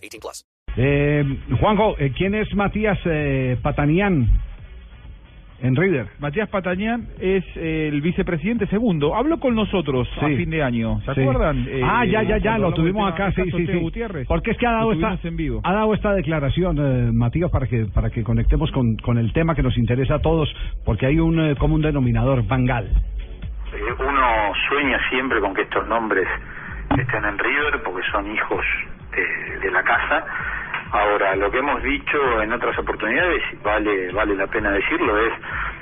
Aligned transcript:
18 0.00 0.20
plus. 0.20 0.44
Eh, 0.76 1.24
Juanjo, 1.60 1.96
eh, 1.98 2.12
¿quién 2.16 2.34
es 2.34 2.54
Matías 2.54 2.98
eh, 3.04 3.56
Patanián 3.62 4.28
en 5.62 5.76
River? 5.76 6.06
Matías 6.20 6.48
Patañán 6.48 7.08
es 7.20 7.44
eh, 7.56 7.88
el 7.92 8.00
vicepresidente 8.00 8.66
segundo. 8.68 9.14
Habló 9.16 9.38
con 9.40 9.54
nosotros 9.54 10.08
a 10.20 10.26
fin 10.28 10.48
de 10.48 10.62
año. 10.62 11.00
¿Se 11.04 11.12
Sí. 11.14 11.20
acuerdan? 11.22 11.66
Eh, 11.68 11.82
ah, 11.84 12.04
ya, 12.06 12.22
ya, 12.22 12.38
ya, 12.38 12.52
cuando 12.52 12.68
lo 12.70 12.74
tuvimos 12.74 13.12
acá, 13.12 13.32
sí, 13.32 13.42
sí. 13.50 13.66
Gutiérrez. 13.78 14.26
Porque 14.28 14.52
es 14.52 14.58
que 14.58 14.66
ha 14.66 14.72
dado 14.72 14.92
esta, 14.92 15.08
tuvimos 15.08 15.24
en 15.24 15.36
vivo. 15.36 15.60
ha 15.64 15.72
dado 15.72 15.92
esta 15.92 16.14
declaración, 16.14 16.78
eh, 16.78 17.10
Matías, 17.12 17.50
para 17.50 17.66
que 17.66 17.86
para 17.92 18.08
que 18.10 18.22
conectemos 18.22 18.70
con, 18.72 18.96
con 18.98 19.18
el 19.18 19.32
tema 19.32 19.54
que 19.56 19.62
nos 19.62 19.76
interesa 19.76 20.14
a 20.14 20.18
todos, 20.20 20.48
porque 20.84 21.06
hay 21.06 21.18
un 21.18 21.38
eh, 21.40 21.56
común 21.56 21.82
denominador, 21.82 22.46
Bangal. 22.46 22.86
Eh, 22.86 23.92
uno 23.98 24.52
sueña 24.68 24.98
siempre 25.10 25.40
con 25.40 25.52
que 25.52 25.62
estos 25.62 25.86
nombres 25.88 26.26
estén 26.96 27.24
en 27.24 27.38
River 27.38 27.82
porque 27.84 28.06
son 28.10 28.32
hijos 28.34 28.64
de, 29.10 29.70
la 29.70 29.82
casa. 29.82 30.24
Ahora, 30.92 31.36
lo 31.36 31.50
que 31.50 31.58
hemos 31.58 31.82
dicho 31.82 32.42
en 32.42 32.52
otras 32.52 32.76
oportunidades, 32.78 33.42
vale, 33.62 34.10
vale 34.12 34.34
la 34.34 34.46
pena 34.48 34.72
decirlo, 34.72 35.18
es 35.18 35.32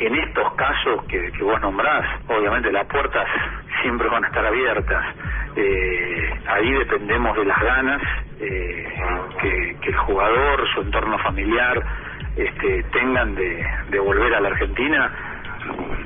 en 0.00 0.16
estos 0.16 0.54
casos 0.54 1.04
que, 1.04 1.30
que 1.30 1.44
vos 1.44 1.60
nombrás, 1.60 2.04
obviamente 2.26 2.72
las 2.72 2.86
puertas 2.86 3.26
siempre 3.82 4.08
van 4.08 4.24
a 4.24 4.26
estar 4.28 4.44
abiertas. 4.44 5.04
Eh, 5.54 6.40
ahí 6.48 6.72
dependemos 6.72 7.36
de 7.36 7.44
las 7.44 7.58
ganas 7.60 8.02
eh, 8.40 8.94
que, 9.40 9.76
que 9.80 9.88
el 9.90 9.96
jugador, 9.96 10.68
su 10.74 10.80
entorno 10.82 11.18
familiar, 11.18 11.82
este, 12.36 12.82
tengan 12.92 13.34
de 13.34 13.98
volver 13.98 14.34
a 14.34 14.40
la 14.40 14.48
Argentina 14.48 15.25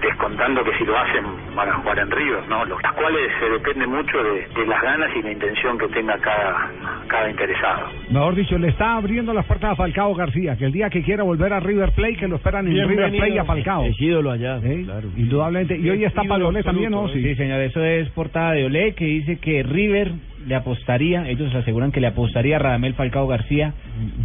descontando 0.00 0.64
que 0.64 0.76
si 0.78 0.84
lo 0.84 0.96
hacen 0.98 1.24
van 1.54 1.68
a 1.68 1.74
jugar 1.74 1.98
en 1.98 2.10
River, 2.10 2.48
¿no? 2.48 2.64
Las 2.64 2.92
cuales 2.94 3.30
se 3.38 3.50
depende 3.50 3.86
mucho 3.86 4.22
de, 4.22 4.46
de 4.60 4.66
las 4.66 4.82
ganas 4.82 5.10
y 5.16 5.22
la 5.22 5.32
intención 5.32 5.78
que 5.78 5.88
tenga 5.88 6.18
cada, 6.18 6.70
cada 7.08 7.30
interesado. 7.30 7.88
Mejor 8.10 8.34
dicho, 8.34 8.58
le 8.58 8.68
está 8.68 8.96
abriendo 8.96 9.32
las 9.32 9.44
puertas 9.46 9.72
a 9.72 9.76
Falcao 9.76 10.14
García, 10.14 10.56
que 10.56 10.64
el 10.66 10.72
día 10.72 10.90
que 10.90 11.02
quiera 11.02 11.22
volver 11.22 11.52
a 11.52 11.60
River 11.60 11.92
Play, 11.92 12.16
que 12.16 12.28
lo 12.28 12.36
esperan 12.36 12.66
en 12.66 12.88
River 12.88 13.10
Play 13.10 13.38
a 13.38 13.44
Falcao. 13.44 13.84
Es 13.84 14.00
ídolo 14.00 14.30
allá, 14.30 14.58
¿Eh? 14.62 14.82
claro. 14.84 15.08
Indudablemente. 15.16 15.76
Y 15.76 15.90
hoy 15.90 16.04
está 16.04 16.22
Palolé 16.24 16.62
también, 16.62 16.90
¿no? 16.90 17.08
Sí. 17.08 17.22
Sí, 17.22 17.34
señor, 17.34 17.60
eso 17.60 17.84
es 17.84 18.08
portada 18.10 18.52
de 18.52 18.64
Olé 18.64 18.94
que 18.94 19.04
dice 19.04 19.38
que 19.38 19.62
River 19.62 20.12
le 20.46 20.54
apostaría, 20.54 21.28
ellos 21.28 21.54
aseguran 21.54 21.92
que 21.92 22.00
le 22.00 22.06
apostaría 22.06 22.56
a 22.56 22.58
Radamel 22.58 22.94
Falcao 22.94 23.26
García 23.26 23.74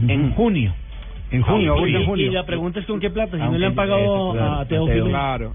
en 0.07 0.31
junio. 0.31 0.73
En 1.31 1.41
junio, 1.41 1.75
Y- 1.77 1.81
hoy 1.83 1.95
en 1.95 2.05
junio. 2.05 2.25
y 2.27 2.29
la 2.29 2.45
pregunta 2.45 2.79
es 2.79 2.85
con 2.85 2.99
qué 2.99 3.09
plata, 3.09 3.35
si 3.37 3.43
no 3.43 3.57
le 3.57 3.65
han 3.65 3.75
pagado 3.75 3.99
eso, 3.99 4.31
claro, 4.33 4.53
a 4.59 4.65
Teófilo. 4.65 4.93
Teo. 4.95 5.09
Claro. 5.09 5.53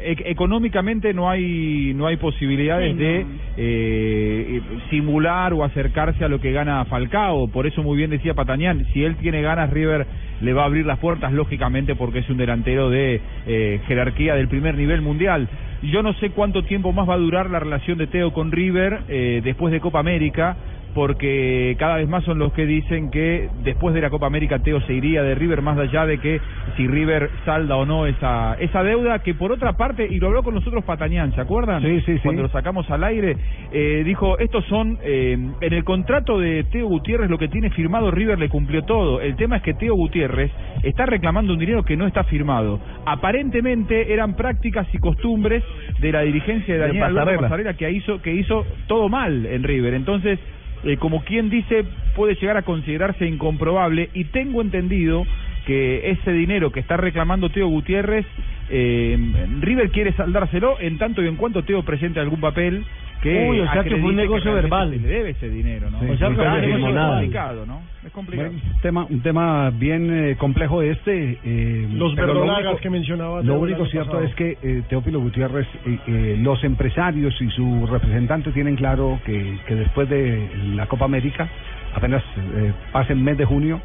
E- 0.00 0.16
económicamente 0.26 1.12
no 1.12 1.28
hay 1.28 1.92
no 1.94 2.06
hay 2.06 2.16
posibilidades 2.16 2.92
Sí, 2.92 2.98
de 2.98 3.24
no. 3.24 3.30
eh, 3.56 4.60
simular 4.90 5.52
o 5.52 5.64
acercarse 5.64 6.24
a 6.24 6.28
lo 6.28 6.40
que 6.40 6.52
gana 6.52 6.84
Falcao. 6.84 7.48
Por 7.48 7.66
eso 7.66 7.82
muy 7.82 7.96
bien 7.96 8.10
decía 8.10 8.34
Patañán, 8.34 8.86
si 8.92 9.02
él 9.04 9.16
tiene 9.16 9.42
ganas 9.42 9.70
River 9.70 10.06
le 10.40 10.52
va 10.52 10.62
a 10.62 10.66
abrir 10.66 10.86
las 10.86 10.98
puertas 11.00 11.32
lógicamente 11.32 11.96
porque 11.96 12.20
es 12.20 12.30
un 12.30 12.36
delantero 12.36 12.88
de 12.90 13.20
eh, 13.46 13.80
jerarquía 13.86 14.34
del 14.36 14.48
primer 14.48 14.76
nivel 14.76 15.02
mundial. 15.02 15.48
Yo 15.82 16.02
no 16.02 16.12
sé 16.14 16.30
cuánto 16.30 16.62
tiempo 16.62 16.92
más 16.92 17.08
va 17.08 17.14
a 17.14 17.18
durar 17.18 17.50
la 17.50 17.58
relación 17.60 17.98
de 17.98 18.06
Teo 18.06 18.32
con 18.32 18.50
River 18.52 19.00
eh, 19.08 19.40
después 19.44 19.72
de 19.72 19.80
Copa 19.80 19.98
América 20.00 20.56
porque 20.94 21.76
cada 21.78 21.96
vez 21.96 22.08
más 22.08 22.24
son 22.24 22.38
los 22.38 22.52
que 22.52 22.66
dicen 22.66 23.10
que 23.10 23.48
después 23.62 23.94
de 23.94 24.00
la 24.00 24.10
Copa 24.10 24.26
América 24.26 24.58
Teo 24.60 24.80
se 24.82 24.94
iría 24.94 25.22
de 25.22 25.34
River 25.34 25.62
más 25.62 25.78
allá 25.78 26.06
de 26.06 26.18
que 26.18 26.40
si 26.76 26.86
River 26.86 27.30
salda 27.44 27.76
o 27.76 27.84
no 27.84 28.06
esa 28.06 28.54
esa 28.58 28.82
deuda 28.82 29.20
que 29.20 29.34
por 29.34 29.52
otra 29.52 29.74
parte 29.74 30.06
y 30.08 30.18
lo 30.18 30.28
habló 30.28 30.42
con 30.42 30.54
nosotros 30.54 30.84
Patañán 30.84 31.34
¿se 31.34 31.40
acuerdan? 31.40 31.82
Sí, 31.82 32.00
sí, 32.00 32.14
sí. 32.14 32.20
cuando 32.22 32.42
lo 32.42 32.48
sacamos 32.48 32.90
al 32.90 33.04
aire 33.04 33.36
eh, 33.72 34.02
dijo 34.04 34.38
estos 34.38 34.64
son 34.66 34.98
eh, 35.02 35.38
en 35.60 35.72
el 35.72 35.84
contrato 35.84 36.38
de 36.38 36.64
Teo 36.64 36.88
Gutiérrez 36.88 37.28
lo 37.28 37.38
que 37.38 37.48
tiene 37.48 37.70
firmado 37.70 38.10
River 38.10 38.38
le 38.38 38.48
cumplió 38.48 38.82
todo 38.82 39.20
el 39.20 39.36
tema 39.36 39.58
es 39.58 39.62
que 39.62 39.74
Teo 39.74 39.94
Gutiérrez 39.94 40.50
está 40.82 41.06
reclamando 41.06 41.52
un 41.52 41.58
dinero 41.58 41.84
que 41.84 41.96
no 41.96 42.06
está 42.06 42.24
firmado 42.24 42.80
aparentemente 43.04 44.12
eran 44.12 44.34
prácticas 44.34 44.86
y 44.92 44.98
costumbres 44.98 45.62
de 46.00 46.12
la 46.12 46.22
dirigencia 46.22 46.74
de 46.74 46.80
De 46.80 46.86
Daniel 46.86 47.14
Pasarela. 47.14 47.42
Pasarela 47.42 47.74
que 47.74 47.90
hizo 47.90 48.22
que 48.22 48.32
hizo 48.34 48.64
todo 48.86 49.08
mal 49.08 49.44
en 49.46 49.62
River 49.62 49.94
entonces 49.94 50.38
eh, 50.84 50.96
como 50.96 51.24
quien 51.24 51.50
dice, 51.50 51.84
puede 52.14 52.34
llegar 52.34 52.56
a 52.56 52.62
considerarse 52.62 53.26
incomprobable 53.26 54.10
y 54.14 54.24
tengo 54.24 54.60
entendido 54.62 55.26
que 55.66 56.10
ese 56.10 56.32
dinero 56.32 56.72
que 56.72 56.80
está 56.80 56.96
reclamando 56.96 57.50
Teo 57.50 57.68
Gutiérrez, 57.68 58.24
eh, 58.70 59.18
River 59.60 59.90
quiere 59.90 60.12
saldárselo 60.12 60.80
en 60.80 60.98
tanto 60.98 61.22
y 61.22 61.26
en 61.28 61.36
cuanto 61.36 61.64
Teo 61.64 61.82
presente 61.82 62.20
algún 62.20 62.40
papel 62.40 62.84
que 63.22 63.48
Uy, 63.48 63.60
o 63.60 63.72
sea 63.72 63.82
que 63.82 63.96
fue 63.96 64.10
un 64.10 64.16
negocio 64.16 64.52
verbal. 64.54 64.90
le 64.90 64.98
debe 64.98 65.30
ese 65.30 65.48
dinero, 65.48 65.90
¿no? 65.90 65.98
Sí, 66.00 66.06
O 66.10 66.16
sea, 66.18 66.28
que 66.28 66.34
es 66.70 66.94
complicado, 66.94 67.66
¿no? 67.66 67.80
Es 68.06 68.12
complicado. 68.12 68.50
Bueno, 68.50 68.62
un 68.74 68.80
tema, 68.80 69.06
un 69.10 69.20
tema 69.22 69.70
bien 69.70 70.08
eh, 70.30 70.36
complejo 70.36 70.82
este. 70.82 71.38
eh, 71.44 71.88
Los 71.92 72.14
verdolagas 72.14 72.64
único- 72.66 72.80
que 72.80 72.90
mencionaba 72.90 73.42
Lo 73.42 73.58
único 73.58 73.86
cierto 73.86 74.12
pasado. 74.12 74.24
es 74.28 74.34
que 74.36 74.56
eh, 74.62 74.82
Teófilo 74.88 75.20
Gutiérrez, 75.20 75.66
eh, 75.84 75.98
eh, 76.06 76.36
los 76.40 76.62
empresarios 76.62 77.34
y 77.42 77.50
su 77.50 77.86
representante 77.86 78.52
tienen 78.52 78.76
claro 78.76 79.18
que, 79.24 79.58
que 79.66 79.74
después 79.74 80.08
de 80.08 80.48
la 80.76 80.86
Copa 80.86 81.06
América, 81.06 81.48
apenas 81.94 82.22
eh, 82.54 82.72
pase 82.92 83.12
el 83.14 83.18
mes 83.20 83.36
de 83.36 83.44
junio, 83.44 83.80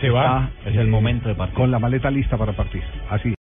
Se 0.00 0.08
va. 0.08 0.48
está, 0.54 0.70
Es 0.70 0.76
el 0.76 0.88
momento 0.88 1.28
de 1.28 1.34
partir. 1.34 1.54
Con 1.56 1.70
la 1.70 1.78
maleta 1.78 2.10
lista 2.10 2.36
para 2.38 2.52
partir. 2.52 2.82
Así. 3.10 3.34